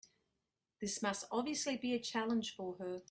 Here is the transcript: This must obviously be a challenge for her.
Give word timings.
This 0.79 1.03
must 1.03 1.25
obviously 1.31 1.77
be 1.77 1.93
a 1.93 1.99
challenge 1.99 2.55
for 2.55 2.73
her. 2.79 2.99